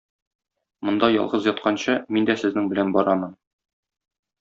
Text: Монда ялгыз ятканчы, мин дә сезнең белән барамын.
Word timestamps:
Монда 0.87 1.11
ялгыз 1.25 1.47
ятканчы, 1.53 1.95
мин 2.17 2.29
дә 2.33 2.39
сезнең 2.45 2.75
белән 2.75 2.99
барамын. 3.01 3.41